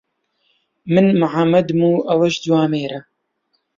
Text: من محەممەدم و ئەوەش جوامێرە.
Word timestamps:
من 0.93 1.05
محەممەدم 1.21 1.79
و 1.89 1.91
ئەوەش 2.07 2.35
جوامێرە. 2.45 2.99